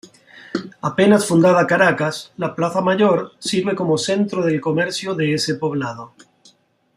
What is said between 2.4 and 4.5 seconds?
Plaza Mayor sirve como centro